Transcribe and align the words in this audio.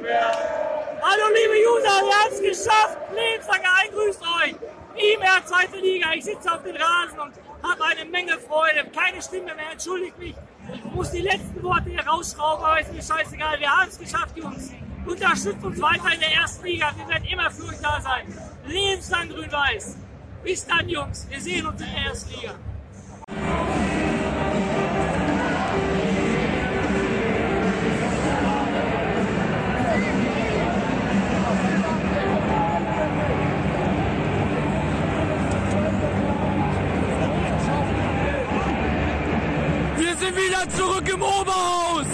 mehr. 0.00 0.30
Hallo 1.02 1.24
liebe 1.34 1.54
User, 1.68 2.00
wir 2.06 2.14
haben 2.14 2.32
es 2.32 2.40
geschafft. 2.40 2.98
Lebenslange 3.14 3.64
grüßt 3.92 4.22
euch. 4.22 4.54
Nie 4.94 5.16
mehr 5.18 5.44
zweite 5.44 5.76
Liga. 5.78 6.12
Ich 6.14 6.24
sitze 6.24 6.52
auf 6.52 6.62
dem 6.62 6.76
Rasen 6.76 7.18
und 7.18 7.32
habe 7.62 7.84
eine 7.84 8.04
Menge 8.08 8.38
Freude. 8.38 8.88
Keine 8.94 9.20
Stimme 9.20 9.54
mehr, 9.54 9.72
entschuldigt 9.72 10.18
mich. 10.18 10.34
Ich 10.72 10.84
muss 10.92 11.10
die 11.10 11.22
letzten 11.22 11.62
Worte 11.62 11.90
hier 11.90 12.06
rausschrauben, 12.06 12.64
aber 12.64 12.80
ist 12.80 12.92
mir 12.92 13.02
scheißegal. 13.02 13.58
Wir 13.58 13.70
haben 13.70 13.88
es 13.88 13.98
geschafft, 13.98 14.36
Jungs. 14.36 14.70
Unterstützt 15.06 15.64
uns 15.64 15.80
weiter 15.80 16.14
in 16.14 16.20
der 16.20 16.32
ersten 16.32 16.64
Liga. 16.64 16.92
Wir 16.96 17.08
werden 17.08 17.24
immer 17.24 17.50
für 17.50 17.64
euch 17.64 17.80
da 17.82 18.00
sein. 18.00 18.26
Lebenslang 18.66 19.28
grün-weiß. 19.28 19.96
Bis 20.44 20.66
dann, 20.66 20.88
Jungs. 20.88 21.26
Wir 21.28 21.40
sehen 21.40 21.66
uns 21.66 21.80
in 21.80 21.88
der 21.88 22.04
ersten 22.04 22.30
Liga. 22.30 22.54
Wieder 40.62 40.76
zurück 40.76 41.08
im 41.08 41.22
Oberhaus! 41.22 42.06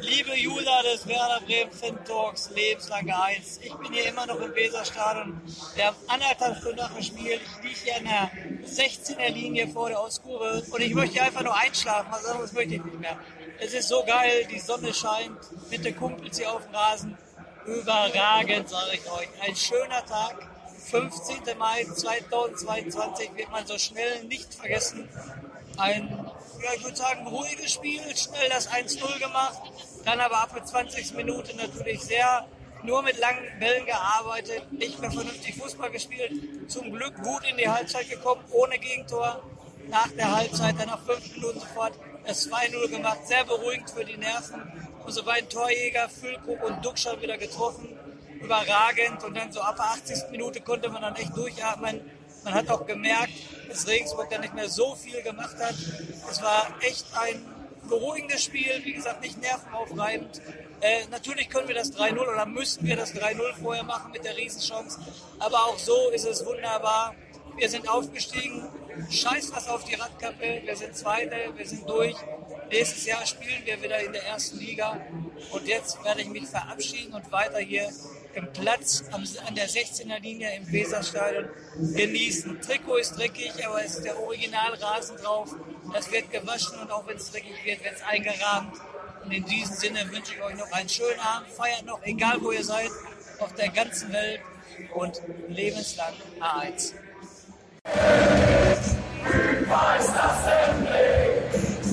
Liebe 0.00 0.32
User 0.32 0.82
des 0.82 1.06
Werder 1.06 1.40
Bremen 1.46 1.70
Fan 1.70 2.04
Talks, 2.04 2.50
lebenslange 2.50 3.22
Eins. 3.22 3.60
Ich 3.62 3.72
bin 3.74 3.92
hier 3.92 4.06
immer 4.06 4.26
noch 4.26 4.40
im 4.40 4.52
Weserstadion. 4.52 5.40
Wir 5.76 5.86
haben 5.86 5.96
anderthalb 6.08 6.56
Stunden 6.56 6.78
nach 6.78 6.92
dem 6.92 7.02
Spiel. 7.02 7.38
Ich 7.38 7.62
liege 7.62 7.78
hier 7.84 7.96
an 7.98 8.04
der 8.04 8.68
16er 8.68 9.28
Linie 9.28 9.68
vor 9.68 9.90
der 9.90 10.00
Auskurve 10.00 10.64
und 10.72 10.80
ich 10.80 10.92
möchte 10.92 11.22
einfach 11.22 11.44
nur 11.44 11.56
einschlafen. 11.56 12.08
Was 12.10 12.24
anderes 12.24 12.52
möchte 12.52 12.74
ich 12.74 12.84
nicht 12.84 12.98
mehr. 12.98 13.16
Es 13.60 13.74
ist 13.74 13.88
so 13.88 14.02
geil, 14.04 14.48
die 14.50 14.58
Sonne 14.58 14.92
scheint 14.92 15.38
mit 15.70 15.84
den 15.84 15.96
Kumpels 15.96 16.36
hier 16.36 16.50
auf 16.50 16.64
dem 16.64 16.74
Rasen. 16.74 17.18
Überragend, 17.64 18.68
sage 18.68 18.94
ich 18.94 19.08
euch. 19.08 19.28
Ein 19.40 19.54
schöner 19.54 20.04
Tag. 20.04 20.48
15. 20.90 21.56
Mai 21.56 21.84
2022 21.84 23.30
wird 23.36 23.50
man 23.52 23.64
so 23.66 23.78
schnell 23.78 24.24
nicht 24.24 24.52
vergessen. 24.52 25.08
Ein, 25.76 26.19
ja, 26.62 26.70
ich 26.76 26.84
würde 26.84 26.96
sagen, 26.96 27.26
ruhiges 27.26 27.72
Spiel, 27.72 28.00
schnell 28.16 28.48
das 28.48 28.68
1-0 28.70 29.18
gemacht, 29.18 29.60
dann 30.04 30.20
aber 30.20 30.38
ab 30.38 30.54
der 30.54 30.64
20. 30.64 31.14
Minute 31.14 31.56
natürlich 31.56 32.00
sehr 32.02 32.46
nur 32.82 33.02
mit 33.02 33.18
langen 33.18 33.46
Bällen 33.58 33.84
gearbeitet, 33.86 34.72
nicht 34.72 34.98
mehr 35.00 35.10
vernünftig 35.10 35.54
Fußball 35.56 35.90
gespielt. 35.90 36.32
Zum 36.70 36.92
Glück 36.92 37.14
gut 37.22 37.42
in 37.50 37.56
die 37.56 37.68
Halbzeit 37.68 38.08
gekommen, 38.08 38.42
ohne 38.50 38.78
Gegentor. 38.78 39.42
Nach 39.88 40.08
der 40.08 40.34
Halbzeit 40.34 40.78
dann 40.78 40.88
nach 40.88 41.04
fünf 41.04 41.34
Minuten 41.34 41.60
sofort 41.60 41.92
das 42.26 42.48
2-0 42.48 42.88
gemacht, 42.88 43.26
sehr 43.26 43.44
beruhigend 43.44 43.90
für 43.90 44.04
die 44.04 44.16
Nerven. 44.16 44.62
Unsere 45.04 45.26
beiden 45.26 45.48
Torjäger, 45.48 46.08
Füllkrug 46.08 46.62
und 46.62 46.84
Duxcher 46.84 47.20
wieder 47.20 47.38
getroffen, 47.38 47.88
überragend. 48.40 49.24
Und 49.24 49.36
dann 49.36 49.52
so 49.52 49.60
ab 49.60 49.76
der 49.76 49.86
80. 50.14 50.30
Minute 50.30 50.60
konnte 50.60 50.88
man 50.88 51.02
dann 51.02 51.16
echt 51.16 51.36
durchatmen. 51.36 52.00
Man 52.44 52.54
hat 52.54 52.68
auch 52.70 52.86
gemerkt, 52.86 53.32
dass 53.70 53.86
Regensburg 53.86 54.28
dann 54.30 54.40
nicht 54.40 54.54
mehr 54.54 54.68
so 54.68 54.94
viel 54.94 55.22
gemacht 55.22 55.56
hat. 55.58 55.74
Es 56.30 56.42
war 56.42 56.66
echt 56.80 57.06
ein 57.14 57.44
beruhigendes 57.88 58.44
Spiel, 58.44 58.80
wie 58.84 58.92
gesagt, 58.92 59.20
nicht 59.22 59.40
nervenaufreibend. 59.40 60.40
Äh, 60.80 61.06
natürlich 61.10 61.48
können 61.48 61.68
wir 61.68 61.74
das 61.74 61.92
3-0 61.92 62.18
oder 62.18 62.46
müssen 62.46 62.86
wir 62.86 62.96
das 62.96 63.14
3-0 63.14 63.54
vorher 63.62 63.84
machen 63.84 64.12
mit 64.12 64.24
der 64.24 64.36
Riesenchance. 64.36 64.98
Aber 65.38 65.66
auch 65.66 65.78
so 65.78 66.10
ist 66.10 66.26
es 66.26 66.44
wunderbar. 66.44 67.14
Wir 67.56 67.68
sind 67.68 67.88
aufgestiegen. 67.88 68.66
Scheiß 69.10 69.52
was 69.54 69.68
auf 69.68 69.84
die 69.84 69.94
Radkappe. 69.94 70.62
Wir 70.64 70.76
sind 70.76 70.96
Zweite, 70.96 71.36
wir 71.54 71.66
sind 71.66 71.88
durch. 71.88 72.16
Nächstes 72.70 73.06
Jahr 73.06 73.24
spielen 73.26 73.64
wir 73.64 73.82
wieder 73.82 74.00
in 74.00 74.12
der 74.12 74.24
ersten 74.24 74.58
Liga. 74.58 75.00
Und 75.50 75.66
jetzt 75.66 76.02
werde 76.04 76.22
ich 76.22 76.28
mich 76.28 76.46
verabschieden 76.46 77.14
und 77.14 77.30
weiter 77.30 77.58
hier 77.58 77.90
im 78.34 78.52
Platz 78.52 79.04
an 79.12 79.54
der 79.54 79.68
16er 79.68 80.20
Linie 80.20 80.54
im 80.56 80.70
Weserstadion 80.70 81.48
genießen. 81.94 82.60
Trikot 82.60 82.96
ist 82.96 83.16
dreckig, 83.16 83.52
aber 83.66 83.84
es 83.84 83.96
ist 83.96 84.04
der 84.04 84.18
Originalrasen 84.18 85.16
drauf. 85.16 85.54
Das 85.92 86.10
wird 86.10 86.30
gewaschen 86.30 86.78
und 86.80 86.90
auch 86.90 87.06
wenn 87.06 87.16
es 87.16 87.30
dreckig 87.30 87.64
wird, 87.64 87.84
wird 87.84 87.94
es 87.96 88.02
eingerahmt. 88.02 88.74
Und 89.24 89.32
in 89.32 89.44
diesem 89.44 89.74
Sinne 89.74 90.10
wünsche 90.10 90.34
ich 90.34 90.42
euch 90.42 90.56
noch 90.56 90.70
einen 90.72 90.88
schönen 90.88 91.20
Abend. 91.20 91.50
Feiert 91.50 91.84
noch, 91.84 92.02
egal 92.04 92.38
wo 92.40 92.52
ihr 92.52 92.64
seid, 92.64 92.90
auf 93.38 93.54
der 93.54 93.68
ganzen 93.68 94.12
Welt 94.12 94.40
und 94.94 95.20
lebenslang 95.48 96.14
A1. 96.40 96.94
Und 97.84 98.90
uns 101.90 101.92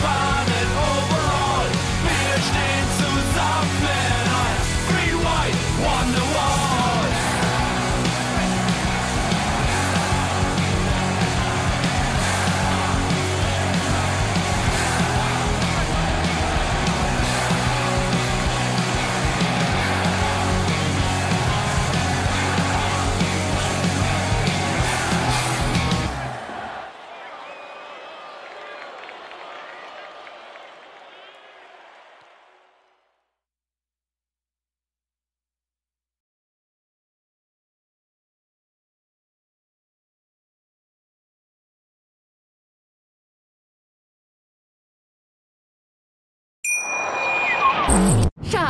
fire. 0.00 0.39